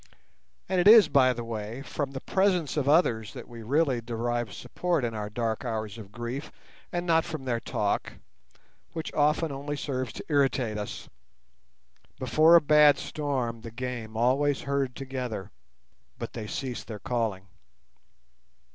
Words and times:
And 0.67 0.81
it 0.81 0.87
is, 0.87 1.07
by 1.09 1.31
the 1.31 1.43
way, 1.43 1.83
from 1.83 2.09
the 2.09 2.19
presence 2.21 2.75
of 2.75 2.89
others 2.89 3.33
that 3.33 3.47
we 3.47 3.61
really 3.61 4.01
derive 4.01 4.51
support 4.51 5.05
in 5.05 5.13
our 5.13 5.29
dark 5.29 5.63
hours 5.63 5.99
of 5.99 6.11
grief, 6.11 6.51
and 6.91 7.05
not 7.05 7.23
from 7.23 7.45
their 7.45 7.59
talk, 7.59 8.13
which 8.93 9.13
often 9.13 9.51
only 9.51 9.77
serves 9.77 10.11
to 10.13 10.25
irritate 10.27 10.75
us. 10.79 11.07
Before 12.17 12.55
a 12.55 12.61
bad 12.61 12.97
storm 12.97 13.61
the 13.61 13.69
game 13.69 14.17
always 14.17 14.61
herd 14.61 14.95
together, 14.95 15.51
but 16.17 16.33
they 16.33 16.47
cease 16.47 16.83
their 16.83 16.97
calling. 16.97 17.45